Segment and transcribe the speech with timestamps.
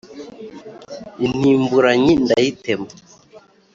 [1.25, 2.87] Intimburanyi ndayitema